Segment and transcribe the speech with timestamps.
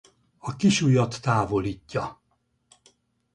[0.37, 2.21] A kisujjat távolítja.